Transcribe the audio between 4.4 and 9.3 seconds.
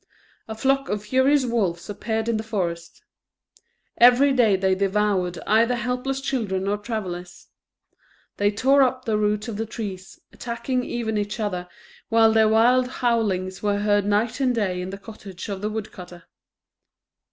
they devoured either helpless children or travellers; they tore up the